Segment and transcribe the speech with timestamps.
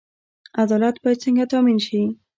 [0.61, 2.01] عدالت باید څنګه تامین شي؟